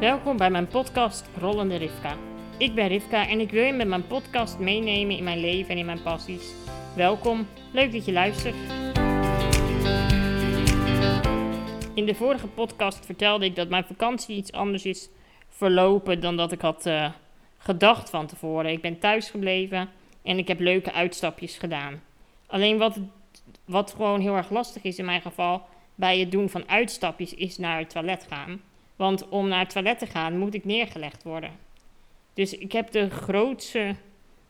Welkom 0.00 0.36
bij 0.36 0.50
mijn 0.50 0.68
podcast 0.68 1.28
Rollende 1.38 1.76
Rivka. 1.76 2.16
Ik 2.58 2.74
ben 2.74 2.88
Rivka 2.88 3.28
en 3.28 3.40
ik 3.40 3.50
wil 3.50 3.64
je 3.64 3.72
met 3.72 3.88
mijn 3.88 4.06
podcast 4.06 4.58
meenemen 4.58 5.16
in 5.16 5.24
mijn 5.24 5.38
leven 5.38 5.70
en 5.70 5.78
in 5.78 5.86
mijn 5.86 6.02
passies. 6.02 6.52
Welkom, 6.96 7.46
leuk 7.72 7.92
dat 7.92 8.04
je 8.04 8.12
luistert. 8.12 8.54
In 11.94 12.06
de 12.06 12.14
vorige 12.14 12.46
podcast 12.48 13.06
vertelde 13.06 13.44
ik 13.44 13.56
dat 13.56 13.68
mijn 13.68 13.84
vakantie 13.84 14.36
iets 14.36 14.52
anders 14.52 14.84
is 14.84 15.08
verlopen 15.48 16.20
dan 16.20 16.36
dat 16.36 16.52
ik 16.52 16.60
had 16.60 16.86
uh, 16.86 17.12
gedacht 17.58 18.10
van 18.10 18.26
tevoren. 18.26 18.70
Ik 18.70 18.82
ben 18.82 18.98
thuis 18.98 19.30
gebleven 19.30 19.88
en 20.22 20.38
ik 20.38 20.48
heb 20.48 20.60
leuke 20.60 20.92
uitstapjes 20.92 21.58
gedaan. 21.58 22.02
Alleen 22.46 22.78
wat, 22.78 22.98
wat 23.64 23.92
gewoon 23.92 24.20
heel 24.20 24.36
erg 24.36 24.50
lastig 24.50 24.82
is 24.82 24.98
in 24.98 25.04
mijn 25.04 25.22
geval 25.22 25.62
bij 25.94 26.18
het 26.18 26.30
doen 26.30 26.48
van 26.48 26.68
uitstapjes 26.68 27.34
is 27.34 27.58
naar 27.58 27.78
het 27.78 27.90
toilet 27.90 28.26
gaan. 28.28 28.60
Want 28.96 29.28
om 29.28 29.48
naar 29.48 29.58
het 29.58 29.70
toilet 29.70 29.98
te 29.98 30.06
gaan 30.06 30.38
moet 30.38 30.54
ik 30.54 30.64
neergelegd 30.64 31.22
worden. 31.22 31.50
Dus 32.34 32.58
ik 32.58 32.72
heb 32.72 32.90
de 32.90 33.10
grootste 33.10 33.94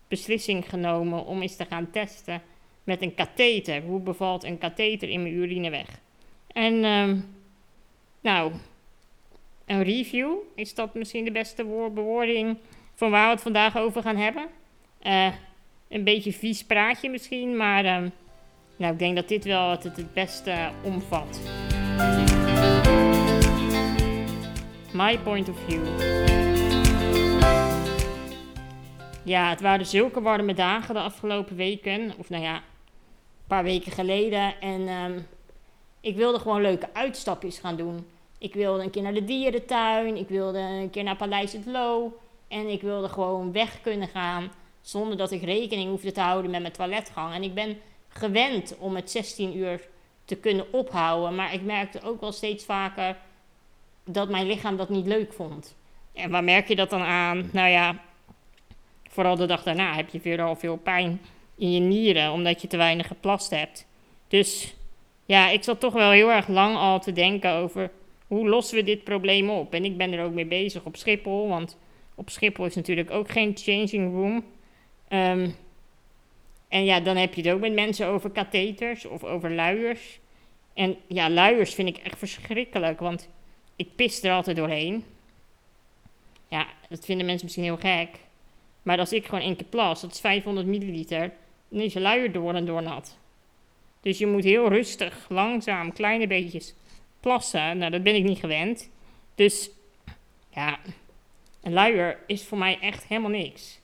beslissing 0.09 0.69
genomen 0.69 1.25
om 1.25 1.43
eens 1.43 1.57
te 1.57 1.65
gaan 1.65 1.91
testen 1.91 2.43
met 2.85 3.03
een 3.03 3.15
katheter. 3.15 3.83
Hoe 3.83 4.01
bevalt 4.01 4.45
een 4.45 4.59
katheter 4.59 5.09
in 5.09 5.23
mijn 5.23 5.35
urineweg? 5.35 6.01
En 6.47 6.85
um, 6.85 7.37
nou, 8.21 8.53
een 9.67 9.83
review, 9.83 10.33
is 10.55 10.75
dat 10.75 10.95
misschien 10.95 11.25
de 11.25 11.31
beste 11.31 11.65
bewoording 11.95 12.57
van 12.95 13.11
waar 13.11 13.27
we 13.27 13.33
het 13.33 13.43
vandaag 13.43 13.77
over 13.77 14.03
gaan 14.03 14.17
hebben? 14.17 14.47
Uh, 15.03 15.33
een 15.89 16.05
beetje 16.05 16.33
vies 16.33 16.65
praatje 16.65 17.11
misschien, 17.11 17.57
maar 17.57 17.97
um, 17.97 18.13
nou, 18.77 18.93
ik 18.93 18.99
denk 18.99 19.17
dat 19.17 19.29
dit 19.29 19.45
wel 19.45 19.71
het, 19.71 19.83
het 19.83 20.15
beste 20.15 20.71
omvat. 20.85 21.41
My 24.97 25.19
point 25.19 25.49
of 25.49 25.57
view. 25.67 25.87
Ja, 29.23 29.51
het 29.51 29.61
waren 29.61 29.87
zulke 29.87 30.21
warme 30.21 30.55
dagen 30.55 30.95
de 30.95 31.01
afgelopen 31.01 31.57
weken. 31.57 32.13
Of 32.19 32.29
nou 32.29 32.43
ja, 32.43 32.55
een 32.55 32.63
paar 33.47 33.63
weken 33.63 33.93
geleden. 33.93 34.61
En 34.61 34.89
um, 34.89 35.27
ik 36.01 36.17
wilde 36.17 36.39
gewoon 36.39 36.61
leuke 36.61 36.89
uitstapjes 36.93 37.59
gaan 37.59 37.77
doen. 37.77 38.07
Ik 38.39 38.55
wilde 38.55 38.83
een 38.83 38.91
keer 38.91 39.03
naar 39.03 39.15
de 39.15 39.25
dierentuin. 39.25 40.17
Ik 40.17 40.29
wilde 40.29 40.59
een 40.59 40.91
keer 40.91 41.05
naar 41.05 41.17
Paleis 41.17 41.53
het 41.53 41.67
Loo. 41.67 42.19
En 42.49 42.69
ik 42.69 42.83
wilde 42.83 43.09
gewoon 43.09 43.53
weg 43.53 43.81
kunnen 43.81 44.09
gaan. 44.09 44.51
Zonder 44.81 45.17
dat 45.17 45.31
ik 45.31 45.43
rekening 45.43 45.91
hoefde 45.91 46.13
te 46.13 46.21
houden 46.21 46.51
met 46.51 46.61
mijn 46.61 46.73
toiletgang. 46.73 47.35
En 47.35 47.43
ik 47.43 47.55
ben 47.55 47.79
gewend 48.09 48.77
om 48.79 48.97
het 48.97 49.11
16 49.11 49.57
uur 49.57 49.89
te 50.25 50.37
kunnen 50.37 50.73
ophouden. 50.73 51.35
Maar 51.35 51.55
ik 51.55 51.63
merkte 51.63 52.03
ook 52.03 52.21
wel 52.21 52.33
steeds 52.33 52.65
vaker 52.65 53.17
dat 54.07 54.29
mijn 54.29 54.47
lichaam 54.47 54.77
dat 54.77 54.89
niet 54.89 55.07
leuk 55.07 55.33
vond. 55.33 55.77
En 56.13 56.31
waar 56.31 56.45
merk 56.45 56.69
je 56.69 56.77
dat 56.77 56.91
dan 56.91 57.03
aan? 57.03 57.51
Nou 57.53 57.69
ja, 57.69 58.01
vooral 59.09 59.37
de 59.37 59.47
dag 59.47 59.63
daarna 59.63 59.95
heb 59.95 60.09
je 60.09 60.21
weer 60.21 60.43
al 60.43 60.57
veel 60.57 60.77
pijn 60.77 61.21
in 61.57 61.73
je 61.73 61.81
nieren, 61.81 62.33
omdat 62.33 62.63
je 62.63 62.69
te 62.69 62.77
weinig 62.77 63.07
geplast 63.07 63.51
hebt. 63.51 63.87
Dus 64.29 64.75
ja, 65.25 65.49
ik 65.49 65.65
zat 65.65 65.81
toch 65.81 65.93
wel 65.93 66.11
heel 66.11 66.33
erg 66.33 66.49
lang 66.49 66.77
al 66.77 67.01
te 67.01 67.13
denken 67.13 67.53
over 67.53 67.91
hoe 68.27 68.49
lossen 68.49 68.77
we 68.77 68.83
dit 68.83 69.05
probleem 69.05 69.51
op. 69.51 69.75
En 69.75 69.85
ik 69.85 69.97
ben 69.97 70.13
er 70.13 70.25
ook 70.25 70.33
mee 70.33 70.47
bezig 70.47 70.85
op 70.85 70.97
Schiphol, 70.97 71.49
want 71.49 71.79
op 72.15 72.31
Schiphol 72.31 72.65
is 72.65 72.75
natuurlijk 72.75 73.11
ook 73.11 73.31
geen 73.31 73.57
changing 73.57 74.13
room. 74.15 74.45
Um, 75.09 75.55
en 76.69 76.85
ja, 76.85 77.01
dan 77.01 77.17
heb 77.17 77.35
je 77.35 77.43
het 77.43 77.53
ook 77.53 77.61
met 77.61 77.73
mensen 77.73 78.07
over 78.07 78.31
katheters 78.31 79.05
of 79.05 79.25
over 79.25 79.53
luiers. 79.53 80.21
En 80.75 80.97
ja, 81.07 81.31
luiers 81.31 81.75
vind 81.75 81.89
ik 81.89 81.97
echt 81.97 82.19
verschrikkelijk, 82.19 83.01
want 83.01 83.29
ik 83.77 83.95
pis 83.95 84.23
er 84.23 84.33
altijd 84.33 84.57
doorheen. 84.57 85.05
Ja, 86.49 86.67
dat 86.89 87.05
vinden 87.05 87.27
mensen 87.27 87.45
misschien 87.45 87.65
heel 87.65 87.77
gek. 87.77 88.09
Maar 88.83 88.99
als 88.99 89.13
ik 89.13 89.25
gewoon 89.25 89.41
één 89.41 89.57
keer 89.57 89.67
plas, 89.67 90.01
dat 90.01 90.13
is 90.13 90.21
500 90.21 90.67
milliliter, 90.67 91.33
dan 91.69 91.81
is 91.81 91.93
je 91.93 92.01
luier 92.01 92.33
door 92.33 92.55
en 92.55 92.65
door 92.65 92.83
nat. 92.83 93.17
Dus 94.01 94.19
je 94.19 94.27
moet 94.27 94.45
heel 94.45 94.69
rustig, 94.69 95.27
langzaam, 95.29 95.93
kleine 95.93 96.27
beetjes 96.27 96.75
plassen. 97.21 97.79
Nou, 97.79 97.91
dat 97.91 98.03
ben 98.03 98.15
ik 98.15 98.25
niet 98.25 98.39
gewend. 98.39 98.91
Dus 99.35 99.71
ja, 100.51 100.79
een 101.63 101.73
luier 101.73 102.19
is 102.27 102.45
voor 102.45 102.59
mij 102.59 102.79
echt 102.81 103.07
helemaal 103.07 103.31
niks. 103.31 103.81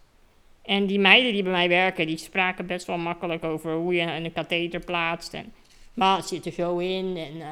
En 0.62 0.86
die 0.86 0.98
meiden 0.98 1.32
die 1.32 1.42
bij 1.42 1.52
mij 1.52 1.68
werken, 1.68 2.06
die 2.06 2.16
spraken 2.16 2.66
best 2.66 2.86
wel 2.86 2.98
makkelijk 2.98 3.44
over 3.44 3.74
hoe 3.74 3.94
je 3.94 4.00
een 4.00 4.32
katheter 4.32 4.80
plaatst. 4.80 5.34
En, 5.34 5.52
maar 5.94 6.16
het 6.16 6.28
zit 6.28 6.46
er 6.46 6.52
zo 6.52 6.78
in. 6.78 7.16
En 7.16 7.36
uh, 7.36 7.48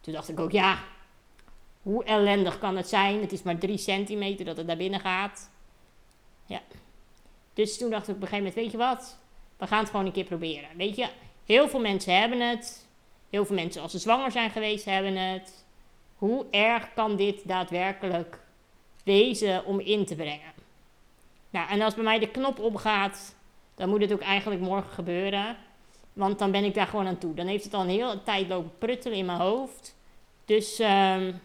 toen 0.00 0.12
dacht 0.12 0.28
ik 0.28 0.40
ook, 0.40 0.52
ja, 0.52 0.78
hoe 1.88 2.04
ellendig 2.04 2.58
kan 2.58 2.76
het 2.76 2.88
zijn? 2.88 3.20
Het 3.20 3.32
is 3.32 3.42
maar 3.42 3.58
drie 3.58 3.78
centimeter 3.78 4.44
dat 4.44 4.56
het 4.56 4.66
naar 4.66 4.76
binnen 4.76 5.00
gaat. 5.00 5.50
Ja. 6.46 6.60
Dus 7.54 7.78
toen 7.78 7.90
dacht 7.90 8.08
ik 8.08 8.14
op 8.14 8.22
een 8.22 8.28
gegeven 8.28 8.46
moment, 8.46 8.54
weet 8.54 8.70
je 8.70 8.78
wat? 8.78 9.18
We 9.56 9.66
gaan 9.66 9.78
het 9.78 9.90
gewoon 9.90 10.06
een 10.06 10.12
keer 10.12 10.24
proberen. 10.24 10.68
Weet 10.76 10.96
je, 10.96 11.08
heel 11.46 11.68
veel 11.68 11.80
mensen 11.80 12.20
hebben 12.20 12.40
het. 12.40 12.86
Heel 13.30 13.44
veel 13.46 13.54
mensen 13.54 13.82
als 13.82 13.90
ze 13.90 13.98
zwanger 13.98 14.30
zijn 14.30 14.50
geweest 14.50 14.84
hebben 14.84 15.16
het. 15.16 15.64
Hoe 16.16 16.46
erg 16.50 16.94
kan 16.94 17.16
dit 17.16 17.48
daadwerkelijk 17.48 18.40
wezen 19.04 19.64
om 19.64 19.80
in 19.80 20.06
te 20.06 20.14
brengen? 20.14 20.52
Nou, 21.50 21.68
en 21.68 21.80
als 21.80 21.94
bij 21.94 22.04
mij 22.04 22.18
de 22.18 22.30
knop 22.30 22.58
opgaat, 22.58 23.34
dan 23.74 23.88
moet 23.88 24.00
het 24.00 24.12
ook 24.12 24.20
eigenlijk 24.20 24.60
morgen 24.60 24.92
gebeuren. 24.92 25.56
Want 26.12 26.38
dan 26.38 26.50
ben 26.50 26.64
ik 26.64 26.74
daar 26.74 26.86
gewoon 26.86 27.06
aan 27.06 27.18
toe. 27.18 27.34
Dan 27.34 27.46
heeft 27.46 27.64
het 27.64 27.74
al 27.74 27.80
een 27.80 27.88
hele 27.88 28.22
tijd 28.22 28.48
lopen 28.48 28.78
pruttelen 28.78 29.18
in 29.18 29.26
mijn 29.26 29.40
hoofd. 29.40 29.96
Dus 30.44 30.78
um, 30.78 31.40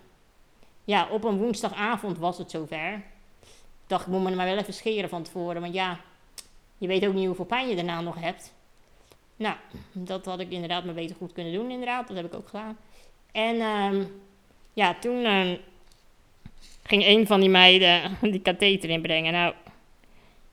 ja, 0.84 1.08
op 1.10 1.24
een 1.24 1.38
woensdagavond 1.38 2.18
was 2.18 2.38
het 2.38 2.52
zover. 2.52 2.94
Ik 3.84 3.90
dacht, 3.90 4.06
ik 4.06 4.12
moet 4.12 4.24
me 4.24 4.36
maar 4.36 4.46
wel 4.46 4.58
even 4.58 4.74
scheren 4.74 5.10
van 5.10 5.24
tevoren. 5.24 5.62
Want 5.62 5.74
ja, 5.74 6.00
je 6.78 6.88
weet 6.88 7.08
ook 7.08 7.14
niet 7.14 7.26
hoeveel 7.26 7.46
pijn 7.46 7.70
je 7.70 7.76
daarna 7.76 8.02
nog 8.02 8.20
hebt. 8.20 8.54
Nou, 9.36 9.56
dat 9.92 10.26
had 10.26 10.40
ik 10.40 10.52
inderdaad 10.52 10.86
maar 10.86 10.94
beter 10.94 11.16
goed 11.16 11.34
kunnen 11.34 11.54
doen, 11.54 11.72
inderdaad. 11.72 12.08
Dat 12.08 12.18
heb 12.18 12.26
ik 12.26 12.34
ook 12.34 12.48
gedaan. 12.48 12.78
En 13.32 13.62
um, 13.62 14.22
ja, 14.74 14.94
toen 14.94 15.26
um, 15.26 15.58
ging 16.84 17.06
een 17.06 17.28
van 17.28 17.40
die 17.40 17.50
meiden 17.50 18.18
die 18.22 18.42
katheter 18.42 18.90
inbrengen. 18.90 19.34
Nou, 19.34 19.54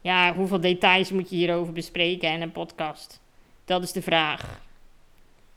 ja, 0.01 0.35
hoeveel 0.35 0.61
details 0.61 1.11
moet 1.11 1.31
je 1.31 1.37
hierover 1.37 1.73
bespreken 1.73 2.33
in 2.33 2.43
een 2.43 2.53
podcast? 2.53 3.21
Dat 3.65 3.83
is 3.83 3.93
de 3.93 4.03
vraag. 4.03 4.61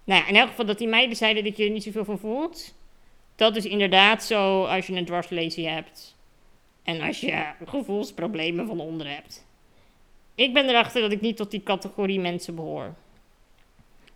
Nou 0.03 0.21
ja, 0.21 0.27
in 0.27 0.35
elk 0.35 0.49
geval 0.49 0.65
dat 0.65 0.77
die 0.77 0.87
meiden 0.87 1.15
zeiden 1.15 1.43
dat 1.43 1.57
je 1.57 1.63
er 1.63 1.69
niet 1.69 1.83
zoveel 1.83 2.05
van 2.05 2.19
voelt. 2.19 2.73
Dat 3.35 3.55
is 3.55 3.65
inderdaad 3.65 4.23
zo 4.23 4.63
als 4.63 4.87
je 4.87 4.93
een 4.93 5.05
dwarslesie 5.05 5.67
hebt. 5.67 6.15
En 6.83 7.01
als 7.01 7.19
je 7.19 7.45
gevoelsproblemen 7.65 8.67
van 8.67 8.79
onder 8.79 9.09
hebt. 9.09 9.45
Ik 10.35 10.53
ben 10.53 10.69
erachter 10.69 11.01
dat 11.01 11.11
ik 11.11 11.21
niet 11.21 11.37
tot 11.37 11.51
die 11.51 11.63
categorie 11.63 12.19
mensen 12.19 12.55
behoor. 12.55 12.93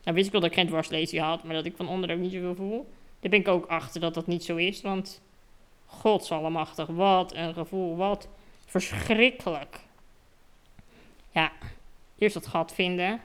Nou 0.04 0.16
wist 0.16 0.26
ik 0.26 0.32
wel 0.32 0.42
dat 0.42 0.50
ik 0.50 0.58
geen 0.58 0.68
dwarslesie 0.68 1.22
had, 1.22 1.44
maar 1.44 1.56
dat 1.56 1.66
ik 1.66 1.76
van 1.76 1.88
onder 1.88 2.12
ook 2.12 2.20
niet 2.20 2.32
zoveel 2.32 2.56
voel. 2.56 2.90
Daar 3.20 3.32
ben 3.32 3.40
ik 3.40 3.48
ook 3.48 3.66
achter 3.66 4.02
dat 4.02 4.14
dat 4.14 4.28
niet 4.28 4.44
zo 4.44 4.56
is, 4.56 4.82
want... 4.82 5.22
Godsallemachtig, 5.90 6.88
wat 6.88 7.34
een 7.36 7.54
gevoel, 7.54 7.96
wat 7.96 8.28
verschrikkelijk. 8.66 9.80
Ja, 11.32 11.52
eerst 12.18 12.34
dat 12.34 12.48
gat 12.48 12.74
vinden. 12.74 13.22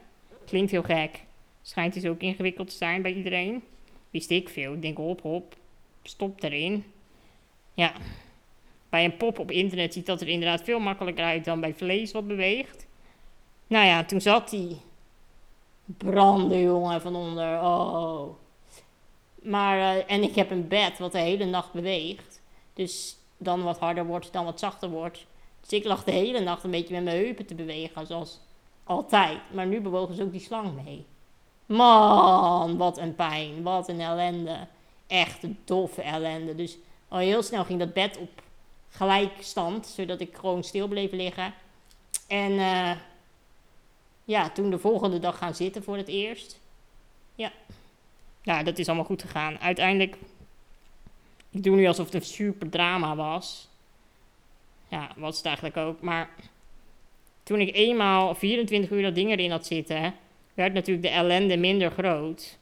Klinkt 0.46 0.70
heel 0.70 0.82
gek. 0.82 1.20
Schijnt 1.62 1.94
dus 1.94 2.04
ook 2.04 2.20
ingewikkeld 2.20 2.68
te 2.70 2.76
zijn 2.76 3.02
bij 3.02 3.14
iedereen. 3.14 3.62
Wist 4.10 4.30
ik 4.30 4.48
veel. 4.48 4.72
Ik 4.72 4.82
denk, 4.82 4.96
hop, 4.96 5.22
hop. 5.22 5.56
Stop 6.02 6.42
erin. 6.42 6.84
Ja. 7.74 7.92
Bij 8.88 9.04
een 9.04 9.16
pop 9.16 9.38
op 9.38 9.50
internet 9.50 9.92
ziet 9.92 10.06
dat 10.06 10.20
er 10.20 10.28
inderdaad 10.28 10.62
veel 10.62 10.78
makkelijker 10.78 11.24
uit 11.24 11.44
dan 11.44 11.60
bij 11.60 11.74
vlees 11.74 12.12
wat 12.12 12.26
beweegt. 12.26 12.86
Nou 13.66 13.86
ja, 13.86 14.04
toen 14.04 14.20
zat 14.20 14.50
hij. 14.50 14.76
Branden, 15.84 16.60
jongen, 16.60 17.00
van 17.00 17.16
onder. 17.16 17.60
Oh. 17.60 18.28
Maar, 19.42 19.78
uh, 19.78 20.02
en 20.06 20.22
ik 20.22 20.34
heb 20.34 20.50
een 20.50 20.68
bed 20.68 20.98
wat 20.98 21.12
de 21.12 21.18
hele 21.18 21.44
nacht 21.44 21.72
beweegt. 21.72 22.40
Dus 22.74 23.16
dan 23.36 23.62
wat 23.62 23.78
harder 23.78 24.06
wordt, 24.06 24.32
dan 24.32 24.44
wat 24.44 24.58
zachter 24.60 24.88
wordt. 24.88 25.26
Dus 25.60 25.72
ik 25.72 25.84
lag 25.84 26.04
de 26.04 26.10
hele 26.10 26.40
nacht 26.40 26.64
een 26.64 26.70
beetje 26.70 26.94
met 26.94 27.04
mijn 27.04 27.16
heupen 27.16 27.46
te 27.46 27.54
bewegen, 27.54 28.06
zoals 28.06 28.40
altijd. 28.84 29.38
Maar 29.52 29.66
nu 29.66 29.80
bewogen 29.80 30.14
ze 30.14 30.22
ook 30.22 30.32
die 30.32 30.40
slang 30.40 30.84
mee. 30.84 31.06
Man, 31.66 32.76
wat 32.76 32.98
een 32.98 33.14
pijn, 33.14 33.62
wat 33.62 33.88
een 33.88 34.00
ellende. 34.00 34.66
Echt 35.12 35.42
een 35.42 35.58
doffe 35.64 36.02
ellende. 36.02 36.54
Dus 36.54 36.78
al 37.08 37.18
heel 37.18 37.42
snel 37.42 37.64
ging 37.64 37.78
dat 37.78 37.92
bed 37.92 38.18
op 38.18 38.42
gelijkstand, 38.90 39.86
zodat 39.86 40.20
ik 40.20 40.36
gewoon 40.36 40.64
stil 40.64 40.88
bleef 40.88 41.12
liggen. 41.12 41.54
En 42.26 42.52
uh, 42.52 42.90
ja, 44.24 44.50
toen 44.50 44.70
de 44.70 44.78
volgende 44.78 45.18
dag 45.18 45.38
gaan 45.38 45.54
zitten 45.54 45.82
voor 45.82 45.96
het 45.96 46.08
eerst. 46.08 46.60
Ja, 47.34 47.52
nou, 48.42 48.64
dat 48.64 48.78
is 48.78 48.86
allemaal 48.86 49.04
goed 49.04 49.22
gegaan. 49.22 49.58
Uiteindelijk, 49.58 50.16
ik 51.50 51.62
doe 51.62 51.76
nu 51.76 51.86
alsof 51.86 52.04
het 52.04 52.14
een 52.14 52.22
super 52.22 52.68
drama 52.68 53.16
was. 53.16 53.68
Ja, 54.88 55.10
was 55.16 55.36
het 55.36 55.46
eigenlijk 55.46 55.76
ook. 55.76 56.00
Maar 56.00 56.30
toen 57.42 57.60
ik 57.60 57.74
eenmaal 57.74 58.34
24 58.34 58.90
uur 58.90 59.02
dat 59.02 59.14
ding 59.14 59.30
erin 59.30 59.50
had 59.50 59.66
zitten, 59.66 60.14
werd 60.54 60.72
natuurlijk 60.72 61.06
de 61.06 61.12
ellende 61.12 61.56
minder 61.56 61.90
groot. 61.90 62.60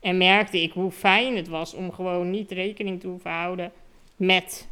En 0.00 0.16
merkte 0.16 0.62
ik 0.62 0.72
hoe 0.72 0.90
fijn 0.90 1.36
het 1.36 1.48
was 1.48 1.74
om 1.74 1.92
gewoon 1.92 2.30
niet 2.30 2.50
rekening 2.50 3.00
te 3.00 3.06
hoeven 3.06 3.30
houden 3.30 3.72
met 4.16 4.68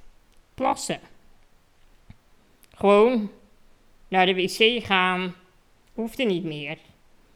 plassen. 0.55 1.01
Gewoon 2.75 3.31
naar 4.09 4.27
de 4.27 4.35
wc 4.35 4.85
gaan 4.85 5.35
hoefde 5.93 6.25
niet 6.25 6.45
meer. 6.45 6.79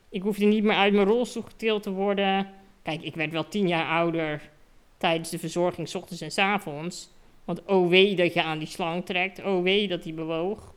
Ik 0.09 0.23
hoefde 0.23 0.44
niet 0.44 0.65
meer 0.65 0.77
uit 0.77 0.93
mijn 0.93 1.06
rolstoel 1.06 1.43
getild 1.43 1.83
te 1.83 1.91
worden. 1.91 2.50
Kijk, 2.83 3.03
ik 3.03 3.15
werd 3.15 3.33
wel 3.33 3.49
tien 3.49 3.69
jaar 3.69 3.87
ouder 3.87 4.50
tijdens 4.97 5.31
de 5.31 5.38
verzorging, 5.38 5.88
s 5.88 5.95
ochtends 5.95 6.23
en 6.23 6.31
s 6.31 6.38
avonds. 6.38 7.11
Want 7.45 7.65
oh 7.65 8.17
dat 8.17 8.35
je 8.35 8.43
aan 8.43 8.59
die 8.59 8.69
slang 8.69 9.05
trekt. 9.06 9.45
Oh 9.45 9.88
dat 9.88 10.03
die 10.03 10.12
bewoog. 10.12 10.75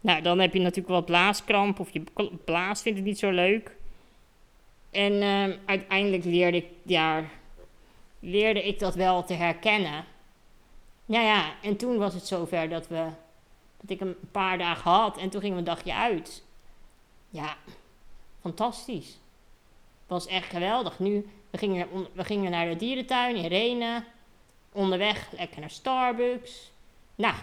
Nou, 0.00 0.22
dan 0.22 0.38
heb 0.38 0.52
je 0.52 0.60
natuurlijk 0.60 0.88
wel 0.88 1.04
blaaskramp 1.04 1.80
of 1.80 1.92
je 1.92 2.02
blaas 2.44 2.82
vindt 2.82 2.98
het 2.98 3.06
niet 3.06 3.18
zo 3.18 3.30
leuk. 3.30 3.76
En 4.94 5.12
uh, 5.12 5.56
uiteindelijk 5.64 6.24
leerde 6.24 6.56
ik, 6.56 6.98
leerde 8.20 8.62
ik 8.62 8.78
dat 8.78 8.94
wel 8.94 9.24
te 9.24 9.34
herkennen. 9.34 10.04
Ja, 11.04 11.20
ja, 11.20 11.52
en 11.62 11.76
toen 11.76 11.98
was 11.98 12.14
het 12.14 12.26
zover 12.26 12.68
dat, 12.68 12.88
we, 12.88 13.08
dat 13.80 13.90
ik 13.90 14.00
een 14.00 14.16
paar 14.30 14.58
dagen 14.58 14.90
had 14.90 15.18
en 15.18 15.30
toen 15.30 15.40
gingen 15.40 15.56
we 15.56 15.62
een 15.62 15.74
dagje 15.74 15.94
uit. 15.94 16.44
Ja, 17.30 17.56
fantastisch. 18.40 19.18
Was 20.06 20.26
echt 20.26 20.50
geweldig. 20.50 20.98
Nu, 20.98 21.26
we 21.50 21.58
gingen, 21.58 21.88
we 22.12 22.24
gingen 22.24 22.50
naar 22.50 22.68
de 22.68 22.76
dierentuin 22.76 23.36
in 23.36 23.46
Renen. 23.46 24.04
Onderweg 24.72 25.28
lekker 25.36 25.60
naar 25.60 25.70
Starbucks. 25.70 26.72
Nou, 27.14 27.34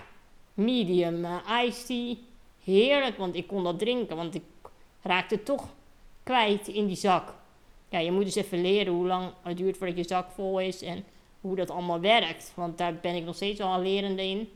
medium 0.54 1.26
uh, 1.26 1.64
iced 1.66 1.86
tea. 1.86 2.16
Heerlijk, 2.64 3.18
want 3.18 3.36
ik 3.36 3.48
kon 3.48 3.64
dat 3.64 3.80
drinken, 3.80 4.16
want 4.16 4.36
ik 4.36 4.44
raakte 5.02 5.44
toch 5.44 5.74
kwijt 6.24 6.68
in 6.68 6.88
die 6.88 6.96
zak. 6.96 7.40
Ja, 7.92 8.00
je 8.00 8.12
moet 8.12 8.24
dus 8.24 8.36
even 8.36 8.62
leren 8.62 8.94
hoe 8.94 9.08
lang 9.08 9.32
het 9.42 9.58
duurt 9.58 9.78
voordat 9.78 9.98
je 9.98 10.04
zak 10.04 10.32
vol 10.32 10.60
is 10.60 10.82
en 10.82 11.04
hoe 11.42 11.56
dat 11.56 11.70
allemaal 11.70 12.00
werkt. 12.00 12.52
Want 12.56 12.78
daar 12.78 12.96
ben 12.96 13.16
ik 13.16 13.24
nog 13.24 13.36
steeds 13.36 13.60
al 13.60 13.82
lerende 13.82 14.24
in. 14.24 14.50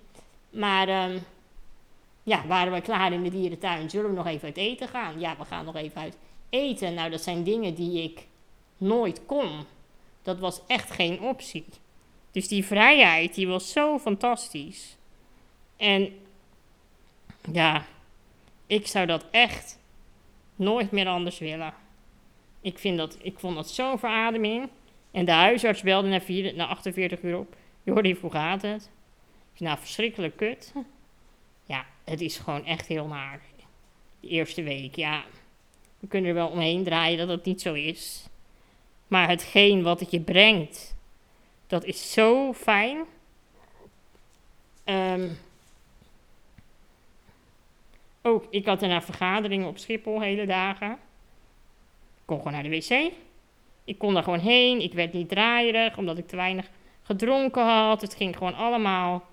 Maar 0.49 1.09
um, 1.09 1.23
ja, 2.23 2.47
waren 2.47 2.73
we 2.73 2.81
klaar 2.81 3.13
in 3.13 3.23
de 3.23 3.29
dierentuin? 3.29 3.89
Zullen 3.89 4.09
we 4.09 4.15
nog 4.15 4.27
even 4.27 4.45
uit 4.47 4.57
eten 4.57 4.87
gaan? 4.87 5.19
Ja, 5.19 5.37
we 5.37 5.45
gaan 5.45 5.65
nog 5.65 5.75
even 5.75 6.01
uit 6.01 6.17
eten. 6.49 6.93
Nou, 6.93 7.09
dat 7.09 7.21
zijn 7.21 7.43
dingen 7.43 7.73
die 7.73 8.03
ik 8.03 8.27
nooit 8.77 9.25
kon. 9.25 9.65
Dat 10.21 10.39
was 10.39 10.61
echt 10.67 10.91
geen 10.91 11.21
optie. 11.21 11.65
Dus 12.31 12.47
die 12.47 12.65
vrijheid, 12.65 13.33
die 13.33 13.47
was 13.47 13.71
zo 13.71 13.99
fantastisch. 13.99 14.97
En 15.77 16.19
ja, 17.51 17.85
ik 18.67 18.87
zou 18.87 19.05
dat 19.05 19.25
echt 19.31 19.79
nooit 20.55 20.91
meer 20.91 21.07
anders 21.07 21.37
willen. 21.37 21.73
Ik, 22.65 22.79
vind 22.79 22.97
dat, 22.97 23.17
ik 23.21 23.39
vond 23.39 23.55
dat 23.55 23.69
zo'n 23.69 23.99
verademing. 23.99 24.69
En 25.11 25.25
de 25.25 25.31
huisarts 25.31 25.81
belde 25.81 26.07
na, 26.07 26.21
vier, 26.21 26.55
na 26.55 26.65
48 26.65 27.21
uur 27.21 27.37
op. 27.37 27.55
Jordi, 27.83 28.17
hoe 28.21 28.31
gaat 28.31 28.61
het? 28.61 28.89
Ik 29.53 29.59
nou, 29.59 29.77
verschrikkelijk 29.77 30.37
kut. 30.37 30.73
Ja, 31.63 31.85
het 32.03 32.21
is 32.21 32.37
gewoon 32.37 32.65
echt 32.65 32.87
heel 32.87 33.07
naar. 33.07 33.41
De 34.19 34.27
eerste 34.27 34.63
week, 34.63 34.95
ja. 34.95 35.23
We 35.99 36.07
kunnen 36.07 36.29
er 36.29 36.35
wel 36.35 36.47
omheen 36.47 36.83
draaien 36.83 37.17
dat 37.17 37.27
het 37.27 37.45
niet 37.45 37.61
zo 37.61 37.73
is. 37.73 38.27
Maar 39.07 39.27
hetgeen 39.29 39.83
wat 39.83 39.99
het 39.99 40.11
je 40.11 40.21
brengt, 40.21 40.95
dat 41.67 41.83
is 41.83 42.11
zo 42.11 42.53
fijn. 42.53 42.97
Um, 44.85 45.37
ook, 48.21 48.45
ik 48.49 48.65
had 48.65 48.79
daarna 48.79 49.01
vergaderingen 49.01 49.67
op 49.67 49.77
Schiphol 49.77 50.21
hele 50.21 50.45
dagen. 50.45 50.99
Kon 52.25 52.37
gewoon 52.37 52.53
naar 52.53 52.63
de 52.63 52.69
wc. 52.69 53.11
Ik 53.83 53.97
kon 53.97 54.13
daar 54.13 54.23
gewoon 54.23 54.39
heen. 54.39 54.81
Ik 54.81 54.93
werd 54.93 55.13
niet 55.13 55.29
draaierig, 55.29 55.97
omdat 55.97 56.17
ik 56.17 56.27
te 56.27 56.35
weinig 56.35 56.69
gedronken 57.03 57.63
had. 57.63 58.01
Het 58.01 58.15
ging 58.15 58.37
gewoon 58.37 58.55
allemaal 58.55 59.23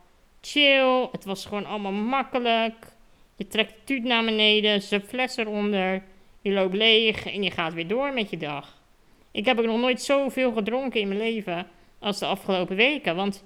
chill. 0.40 1.08
Het 1.12 1.24
was 1.24 1.46
gewoon 1.46 1.66
allemaal 1.66 1.92
makkelijk. 1.92 2.92
Je 3.36 3.46
trekt 3.46 3.70
de 3.70 3.84
tuut 3.84 4.04
naar 4.04 4.24
beneden, 4.24 4.82
ze 4.82 5.00
fles 5.00 5.36
eronder. 5.36 6.02
Je 6.40 6.52
loopt 6.52 6.74
leeg 6.74 7.26
en 7.26 7.42
je 7.42 7.50
gaat 7.50 7.72
weer 7.72 7.88
door 7.88 8.12
met 8.12 8.30
je 8.30 8.36
dag. 8.36 8.80
Ik 9.30 9.44
heb 9.44 9.58
ook 9.58 9.64
nog 9.64 9.80
nooit 9.80 10.02
zoveel 10.02 10.52
gedronken 10.52 11.00
in 11.00 11.08
mijn 11.08 11.20
leven 11.20 11.66
als 11.98 12.18
de 12.18 12.26
afgelopen 12.26 12.76
weken. 12.76 13.16
Want 13.16 13.44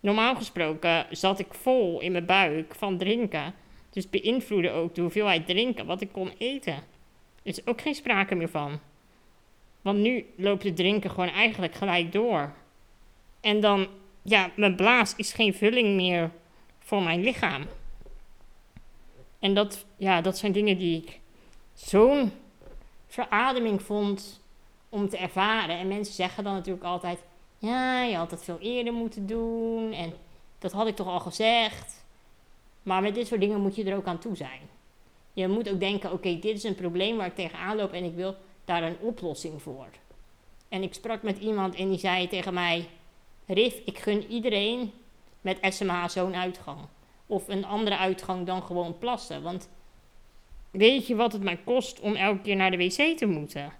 normaal 0.00 0.34
gesproken 0.34 1.06
zat 1.10 1.38
ik 1.38 1.54
vol 1.54 2.00
in 2.00 2.12
mijn 2.12 2.26
buik 2.26 2.74
van 2.74 2.98
drinken. 2.98 3.54
Dus 3.90 4.10
beïnvloedde 4.10 4.70
ook 4.70 4.94
de 4.94 5.00
hoeveelheid 5.00 5.46
drinken 5.46 5.86
wat 5.86 6.00
ik 6.00 6.12
kon 6.12 6.32
eten. 6.38 6.82
Is 7.46 7.66
ook 7.66 7.80
geen 7.80 7.94
sprake 7.94 8.34
meer 8.34 8.48
van. 8.48 8.80
Want 9.82 9.98
nu 9.98 10.26
loopt 10.36 10.62
het 10.62 10.76
drinken 10.76 11.10
gewoon 11.10 11.28
eigenlijk 11.28 11.74
gelijk 11.74 12.12
door. 12.12 12.52
En 13.40 13.60
dan, 13.60 13.88
ja, 14.22 14.50
mijn 14.56 14.76
blaas 14.76 15.16
is 15.16 15.32
geen 15.32 15.54
vulling 15.54 15.96
meer 15.96 16.30
voor 16.78 17.02
mijn 17.02 17.22
lichaam. 17.22 17.66
En 19.38 19.54
dat, 19.54 19.84
ja, 19.96 20.20
dat 20.20 20.38
zijn 20.38 20.52
dingen 20.52 20.78
die 20.78 21.02
ik 21.02 21.20
zo'n 21.74 22.32
verademing 23.06 23.82
vond 23.82 24.42
om 24.88 25.08
te 25.08 25.16
ervaren. 25.16 25.78
En 25.78 25.88
mensen 25.88 26.14
zeggen 26.14 26.44
dan 26.44 26.52
natuurlijk 26.52 26.84
altijd: 26.84 27.18
ja, 27.58 28.02
je 28.02 28.16
had 28.16 28.30
het 28.30 28.44
veel 28.44 28.58
eerder 28.60 28.92
moeten 28.92 29.26
doen. 29.26 29.92
En 29.92 30.12
dat 30.58 30.72
had 30.72 30.86
ik 30.86 30.96
toch 30.96 31.06
al 31.06 31.20
gezegd. 31.20 32.04
Maar 32.82 33.02
met 33.02 33.14
dit 33.14 33.26
soort 33.26 33.40
dingen 33.40 33.60
moet 33.60 33.76
je 33.76 33.84
er 33.84 33.96
ook 33.96 34.06
aan 34.06 34.18
toe 34.18 34.36
zijn. 34.36 34.75
Je 35.36 35.48
moet 35.48 35.70
ook 35.70 35.80
denken: 35.80 36.12
oké, 36.12 36.38
dit 36.38 36.56
is 36.56 36.62
een 36.62 36.74
probleem 36.74 37.16
waar 37.16 37.26
ik 37.26 37.34
tegenaan 37.34 37.76
loop 37.76 37.92
en 37.92 38.04
ik 38.04 38.14
wil 38.14 38.36
daar 38.64 38.82
een 38.82 38.96
oplossing 39.00 39.62
voor. 39.62 39.86
En 40.68 40.82
ik 40.82 40.94
sprak 40.94 41.22
met 41.22 41.38
iemand 41.38 41.74
en 41.74 41.88
die 41.88 41.98
zei 41.98 42.28
tegen 42.28 42.54
mij: 42.54 42.88
Rif, 43.46 43.80
ik 43.84 43.98
gun 43.98 44.24
iedereen 44.26 44.92
met 45.40 45.58
SMA 45.68 46.08
zo'n 46.08 46.34
uitgang. 46.34 46.78
Of 47.26 47.48
een 47.48 47.64
andere 47.64 47.96
uitgang 47.96 48.46
dan 48.46 48.62
gewoon 48.62 48.98
plassen. 48.98 49.42
Want 49.42 49.68
weet 50.70 51.06
je 51.06 51.14
wat 51.14 51.32
het 51.32 51.42
mij 51.42 51.58
kost 51.64 52.00
om 52.00 52.14
elke 52.14 52.40
keer 52.40 52.56
naar 52.56 52.70
de 52.70 52.76
wc 52.76 53.16
te 53.16 53.26
moeten? 53.26 53.72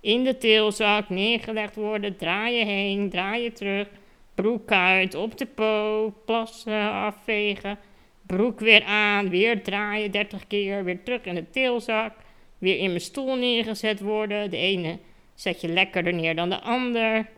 In 0.00 0.24
de 0.24 0.38
teelzak, 0.38 1.08
neergelegd 1.08 1.76
worden, 1.76 2.16
draaien 2.16 2.66
heen, 2.66 3.10
draaien 3.10 3.52
terug, 3.52 3.88
broek 4.34 4.70
uit, 4.70 5.14
op 5.14 5.38
de 5.38 5.46
poot, 5.46 6.24
plassen, 6.24 6.92
afvegen, 6.92 7.78
broek 8.26 8.60
weer 8.60 8.84
aan, 8.84 9.28
weer 9.28 9.62
draaien 9.62 10.10
30 10.10 10.46
keer, 10.46 10.84
weer 10.84 11.02
terug 11.02 11.22
in 11.22 11.34
de 11.34 11.50
teelzak, 11.50 12.12
weer 12.58 12.78
in 12.78 12.88
mijn 12.88 13.00
stoel 13.00 13.36
neergezet 13.36 14.00
worden. 14.00 14.50
De 14.50 14.56
ene 14.56 14.98
zet 15.34 15.60
je 15.60 15.68
lekkerder 15.68 16.12
neer 16.12 16.36
dan 16.36 16.48
de 16.48 16.60
ander. 16.60 17.28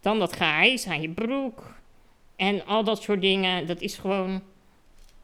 Dan 0.00 0.18
dat 0.18 0.32
geijs 0.32 0.86
aan 0.86 1.00
je 1.00 1.08
broek. 1.08 1.74
En 2.36 2.66
al 2.66 2.84
dat 2.84 3.02
soort 3.02 3.20
dingen, 3.20 3.66
dat 3.66 3.80
is 3.80 3.96
gewoon, 3.96 4.42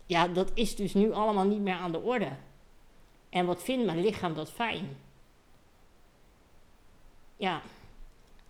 ja, 0.07 0.29
dat 0.29 0.51
is 0.55 0.77
dus 0.77 0.95
nu 0.95 1.13
allemaal 1.13 1.45
niet 1.45 1.61
meer 1.61 1.75
aan 1.75 1.93
de 1.93 2.01
orde. 2.01 2.29
En 3.31 3.47
wat 3.47 3.63
vindt 3.63 3.87
mijn 3.87 4.01
lichaam 4.01 4.35
dat 4.35 4.53
fijn? 4.53 4.97
Ja, 7.37 7.63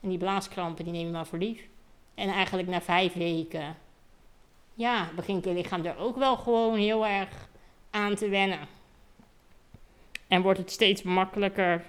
en 0.00 0.08
die 0.08 0.18
blaaskrampen, 0.18 0.84
die 0.84 0.92
neem 0.92 1.06
je 1.06 1.12
maar 1.12 1.26
voor 1.26 1.38
lief. 1.38 1.68
En 2.14 2.28
eigenlijk 2.28 2.68
na 2.68 2.80
vijf 2.80 3.12
weken, 3.12 3.76
ja, 4.74 5.10
begint 5.14 5.44
je 5.44 5.52
lichaam 5.52 5.84
er 5.84 5.98
ook 5.98 6.16
wel 6.16 6.36
gewoon 6.36 6.76
heel 6.76 7.06
erg 7.06 7.48
aan 7.90 8.14
te 8.14 8.28
wennen. 8.28 8.68
En 10.28 10.42
wordt 10.42 10.58
het 10.58 10.70
steeds 10.70 11.02
makkelijker 11.02 11.84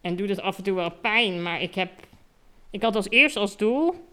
en 0.00 0.16
doet 0.16 0.28
het 0.28 0.40
af 0.40 0.56
en 0.56 0.62
toe 0.62 0.74
wel 0.74 0.90
pijn. 0.90 1.42
Maar 1.42 1.62
ik 1.62 1.74
heb, 1.74 1.90
ik 2.70 2.82
had 2.82 2.96
als 2.96 3.10
eerst 3.10 3.36
als 3.36 3.56
doel 3.56 4.10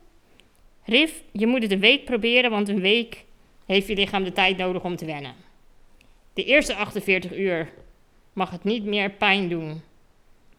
Rif, 0.90 1.24
je 1.32 1.48
moet 1.48 1.62
het 1.62 1.72
een 1.72 1.80
week 1.80 2.06
proberen, 2.06 2.52
want 2.52 2.70
een 2.70 2.82
week 2.82 3.26
heeft 3.66 3.88
je 3.88 3.96
lichaam 3.96 4.24
de 4.24 4.32
tijd 4.32 4.58
nodig 4.58 4.84
om 4.84 4.96
te 4.96 5.06
wennen. 5.06 5.36
De 6.34 6.44
eerste 6.44 6.76
48 6.76 7.38
uur 7.38 7.70
mag 8.34 8.50
het 8.50 8.64
niet 8.64 8.84
meer 8.84 9.10
pijn 9.10 9.50
doen 9.50 9.82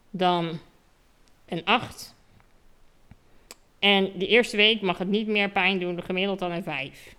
dan 0.09 0.59
een 1.45 1.65
8. 1.65 2.15
En 3.79 4.11
de 4.17 4.27
eerste 4.27 4.57
week 4.57 4.81
mag 4.81 4.97
het 4.97 5.07
niet 5.07 5.27
meer 5.27 5.49
pijn 5.49 5.79
doen, 5.79 6.03
gemiddeld 6.03 6.39
dan 6.39 6.51
een 6.51 6.63
5. 6.63 7.15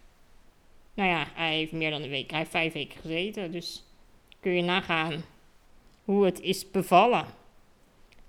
Nou 0.95 1.09
ja, 1.09 1.27
hij 1.35 1.57
heeft 1.57 1.73
meer 1.73 1.91
dan 1.91 2.03
een 2.03 2.09
week. 2.09 2.31
Hij 2.31 2.39
heeft 2.39 2.51
vijf 2.51 2.73
weken 2.73 3.01
gezeten, 3.01 3.53
dus 3.53 3.85
kun 4.41 4.53
je 4.53 4.63
nagaan 4.63 5.25
hoe 6.05 6.25
het 6.25 6.41
is 6.41 6.71
bevallen. 6.71 7.27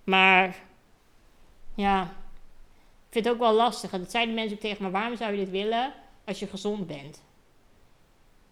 Maar 0.04 0.56
ja, 1.76 2.16
vind 3.10 3.26
het 3.26 3.34
ook 3.34 3.40
wel 3.40 3.54
lastig. 3.54 3.92
En 3.92 4.00
dat 4.00 4.12
zeiden 4.12 4.36
mensen 4.36 4.56
ook 4.56 4.62
tegen 4.62 4.84
me, 4.84 4.92
waarom 4.92 5.18
zou 5.18 5.32
je 5.32 5.38
dit 5.38 5.50
willen 5.50 5.94
als 6.26 6.40
je 6.40 6.48
gezond 6.48 6.88
bent? 6.88 7.24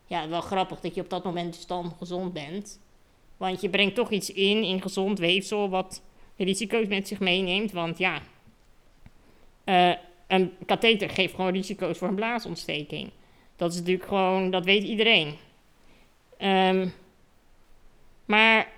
Ja, 0.07 0.27
wel 0.27 0.41
grappig 0.41 0.79
dat 0.79 0.95
je 0.95 1.01
op 1.01 1.09
dat 1.09 1.23
moment 1.23 1.53
dus 1.53 1.67
dan 1.67 1.95
gezond 1.97 2.33
bent. 2.33 2.79
Want 3.37 3.61
je 3.61 3.69
brengt 3.69 3.95
toch 3.95 4.11
iets 4.11 4.31
in, 4.31 4.63
in 4.63 4.81
gezond 4.81 5.19
weefsel, 5.19 5.69
wat 5.69 6.01
risico's 6.37 6.87
met 6.87 7.07
zich 7.07 7.19
meeneemt. 7.19 7.71
Want 7.71 7.97
ja, 7.97 8.21
uh, 9.65 9.95
een 10.27 10.53
katheter 10.65 11.09
geeft 11.09 11.35
gewoon 11.35 11.51
risico's 11.51 11.97
voor 11.97 12.07
een 12.07 12.15
blaasontsteking. 12.15 13.11
Dat 13.61 13.71
is 13.71 13.77
natuurlijk 13.77 14.07
gewoon, 14.07 14.51
dat 14.51 14.65
weet 14.65 14.83
iedereen. 14.83 15.35
Um, 16.39 16.93
maar 18.25 18.71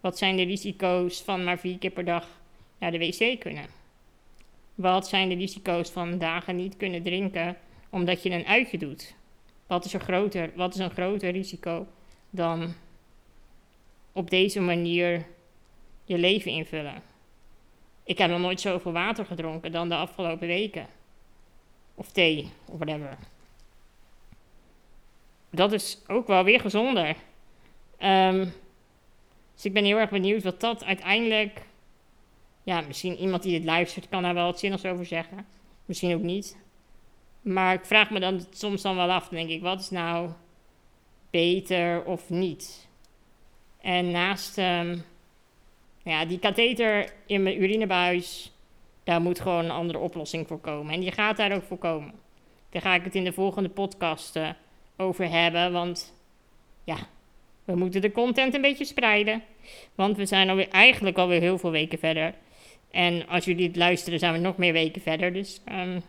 wat 0.00 0.18
zijn 0.18 0.36
de 0.36 0.42
risico's 0.42 1.22
van 1.22 1.44
maar 1.44 1.58
vier 1.58 1.78
keer 1.78 1.90
per 1.90 2.04
dag 2.04 2.28
naar 2.78 2.90
de 2.90 2.98
wc 2.98 3.40
kunnen? 3.40 3.66
Wat 4.74 5.08
zijn 5.08 5.28
de 5.28 5.34
risico's 5.34 5.90
van 5.90 6.18
dagen 6.18 6.56
niet 6.56 6.76
kunnen 6.76 7.02
drinken 7.02 7.56
omdat 7.90 8.22
je 8.22 8.30
een 8.30 8.46
uitje 8.46 8.78
doet? 8.78 9.14
wat 9.66 9.84
is, 9.84 9.94
er 9.94 10.00
groter, 10.00 10.52
wat 10.54 10.74
is 10.74 10.80
een 10.80 10.90
groter 10.90 11.30
risico 11.30 11.86
dan 12.30 12.74
op 14.12 14.30
deze 14.30 14.60
manier 14.60 15.26
je 16.04 16.18
leven 16.18 16.50
invullen? 16.50 17.02
Ik 18.04 18.18
heb 18.18 18.30
nog 18.30 18.40
nooit 18.40 18.60
zoveel 18.60 18.92
water 18.92 19.26
gedronken 19.26 19.72
dan 19.72 19.88
de 19.88 19.96
afgelopen 19.96 20.46
weken. 20.46 20.86
Of 21.94 22.12
thee, 22.12 22.50
of 22.64 22.78
whatever. 22.78 23.18
Dat 25.54 25.72
is 25.72 26.02
ook 26.06 26.26
wel 26.26 26.44
weer 26.44 26.60
gezonder. 26.60 27.16
Um, 27.98 28.52
dus 29.54 29.64
ik 29.64 29.72
ben 29.72 29.84
heel 29.84 29.98
erg 29.98 30.10
benieuwd 30.10 30.42
wat 30.42 30.60
dat 30.60 30.84
uiteindelijk. 30.84 31.62
Ja, 32.62 32.80
misschien 32.80 33.16
iemand 33.16 33.42
die 33.42 33.58
dit 33.58 33.64
luistert 33.64 34.08
kan 34.08 34.22
daar 34.22 34.34
wel 34.34 34.44
wat 34.44 34.58
zinnigs 34.58 34.84
over 34.84 35.06
zeggen. 35.06 35.46
Misschien 35.84 36.14
ook 36.14 36.22
niet. 36.22 36.56
Maar 37.40 37.74
ik 37.74 37.84
vraag 37.84 38.10
me 38.10 38.20
dan 38.20 38.46
soms 38.50 38.82
dan 38.82 38.96
wel 38.96 39.10
af, 39.10 39.28
denk 39.28 39.50
ik, 39.50 39.62
wat 39.62 39.80
is 39.80 39.90
nou 39.90 40.30
beter 41.30 42.04
of 42.04 42.30
niet? 42.30 42.88
En 43.80 44.10
naast 44.10 44.58
um, 44.58 45.04
ja, 46.02 46.24
die 46.24 46.38
katheter 46.38 47.12
in 47.26 47.42
mijn 47.42 47.62
urinebuis, 47.62 48.52
daar 49.04 49.20
moet 49.20 49.40
gewoon 49.40 49.64
een 49.64 49.70
andere 49.70 49.98
oplossing 49.98 50.46
voor 50.46 50.58
komen. 50.58 50.94
En 50.94 51.00
die 51.00 51.12
gaat 51.12 51.36
daar 51.36 51.52
ook 51.52 51.64
voor 51.64 51.78
komen. 51.78 52.12
Daar 52.70 52.82
ga 52.82 52.94
ik 52.94 53.04
het 53.04 53.14
in 53.14 53.24
de 53.24 53.32
volgende 53.32 53.68
podcast 53.68 54.36
uh, 54.36 54.48
over 54.96 55.30
hebben, 55.30 55.72
want 55.72 56.14
ja, 56.84 56.96
we 57.64 57.76
moeten 57.76 58.00
de 58.00 58.12
content 58.12 58.54
een 58.54 58.60
beetje 58.60 58.84
spreiden. 58.84 59.42
Want 59.94 60.16
we 60.16 60.26
zijn 60.26 60.50
alweer, 60.50 60.68
eigenlijk 60.68 61.18
alweer 61.18 61.40
heel 61.40 61.58
veel 61.58 61.70
weken 61.70 61.98
verder. 61.98 62.34
En 62.90 63.28
als 63.28 63.44
jullie 63.44 63.66
het 63.66 63.76
luisteren, 63.76 64.18
zijn 64.18 64.32
we 64.32 64.38
nog 64.38 64.56
meer 64.56 64.72
weken 64.72 65.02
verder. 65.02 65.32
Dus 65.32 65.60
um, 65.72 66.02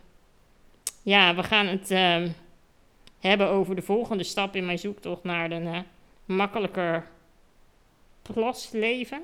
ja, 1.02 1.34
we 1.34 1.42
gaan 1.42 1.66
het 1.66 1.90
um, 1.90 2.34
hebben 3.20 3.48
over 3.48 3.76
de 3.76 3.82
volgende 3.82 4.24
stap 4.24 4.56
in 4.56 4.66
mijn 4.66 4.78
zoektocht 4.78 5.24
naar 5.24 5.50
een 5.50 5.66
uh, 5.66 5.78
makkelijker 6.24 7.08
plasleven. 8.22 9.22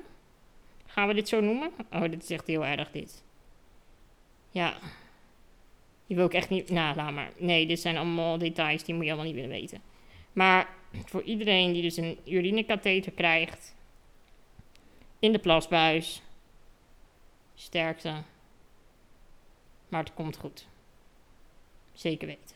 Gaan 0.85 1.07
we 1.07 1.13
dit 1.13 1.29
zo 1.29 1.41
noemen? 1.41 1.71
Oh, 1.91 2.01
dit 2.01 2.23
is 2.23 2.29
echt 2.29 2.47
heel 2.47 2.65
erg 2.65 2.91
dit. 2.91 3.23
Ja. 4.49 4.73
Die 6.07 6.15
wil 6.15 6.25
ik 6.25 6.33
echt 6.33 6.49
niet... 6.49 6.69
Nou, 6.69 6.95
laat 6.95 7.11
maar. 7.11 7.31
Nee, 7.37 7.67
dit 7.67 7.79
zijn 7.79 7.97
allemaal 7.97 8.37
details 8.37 8.83
die 8.83 8.95
moet 8.95 9.03
je 9.03 9.11
allemaal 9.11 9.31
niet 9.31 9.41
willen 9.41 9.59
weten. 9.59 9.81
Maar 10.33 10.69
voor 11.05 11.23
iedereen 11.23 11.73
die 11.73 11.81
dus 11.81 11.97
een 11.97 12.17
urinekatheter 12.25 13.11
krijgt... 13.11 13.75
In 15.19 15.31
de 15.31 15.39
plasbuis. 15.39 16.21
Sterkte. 17.55 18.13
Maar 19.87 20.03
het 20.03 20.13
komt 20.13 20.37
goed. 20.37 20.67
Zeker 21.93 22.27
weten. 22.27 22.55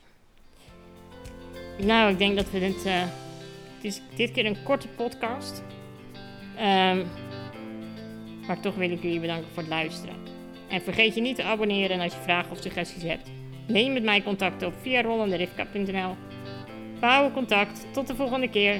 Nou, 1.87 2.11
ik 2.11 2.17
denk 2.17 2.35
dat 2.35 2.51
we 2.51 2.59
dit... 2.59 2.85
Uh, 2.85 3.01
het 3.75 3.85
is 3.85 4.01
dit 4.15 4.31
keer 4.31 4.45
een 4.45 4.63
korte 4.63 4.87
podcast. 4.87 5.63
Um, 6.55 7.07
maar 8.47 8.59
toch 8.61 8.75
wil 8.75 8.91
ik 8.91 9.01
jullie 9.01 9.19
bedanken 9.19 9.47
voor 9.53 9.63
het 9.63 9.71
luisteren. 9.71 10.15
En 10.69 10.81
vergeet 10.81 11.15
je 11.15 11.21
niet 11.21 11.35
te 11.35 11.43
abonneren 11.43 11.99
als 11.99 12.13
je 12.13 12.19
vragen 12.19 12.51
of 12.51 12.61
suggesties 12.61 13.03
hebt. 13.03 13.29
Neem 13.67 13.93
met 13.93 14.03
mij 14.03 14.23
contact 14.23 14.63
op 14.63 14.73
via 14.81 15.01
rollenderifka.nl. 15.01 16.15
We 16.99 17.05
houden 17.05 17.33
contact. 17.33 17.85
Tot 17.91 18.07
de 18.07 18.15
volgende 18.15 18.49
keer. 18.49 18.79